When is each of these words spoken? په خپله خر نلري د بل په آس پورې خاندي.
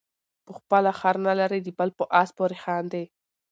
په 0.45 0.51
خپله 0.57 0.91
خر 0.99 1.15
نلري 1.27 1.59
د 1.63 1.69
بل 1.77 1.89
په 1.97 2.03
آس 2.21 2.29
پورې 2.37 2.57
خاندي. 2.63 3.03